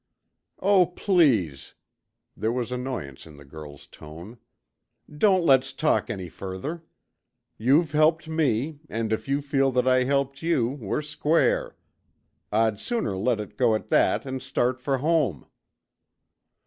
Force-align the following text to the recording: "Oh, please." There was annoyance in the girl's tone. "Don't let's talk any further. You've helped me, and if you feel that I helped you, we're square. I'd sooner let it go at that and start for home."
"Oh, 0.63 0.87
please." 0.87 1.75
There 2.35 2.51
was 2.51 2.71
annoyance 2.71 3.27
in 3.27 3.37
the 3.37 3.45
girl's 3.45 3.85
tone. 3.85 4.39
"Don't 5.15 5.45
let's 5.45 5.73
talk 5.73 6.09
any 6.09 6.27
further. 6.27 6.81
You've 7.59 7.91
helped 7.91 8.27
me, 8.27 8.79
and 8.89 9.13
if 9.13 9.27
you 9.27 9.43
feel 9.43 9.71
that 9.73 9.87
I 9.87 10.05
helped 10.05 10.41
you, 10.41 10.69
we're 10.69 11.03
square. 11.03 11.75
I'd 12.51 12.79
sooner 12.79 13.15
let 13.15 13.39
it 13.39 13.57
go 13.57 13.75
at 13.75 13.89
that 13.89 14.25
and 14.25 14.41
start 14.41 14.79
for 14.81 14.97
home." 14.97 15.45